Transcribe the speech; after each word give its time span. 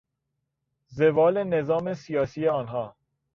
زوال 0.87 1.43
نظام 1.43 1.93
سیاسی 1.93 2.47
آنها 2.47 2.95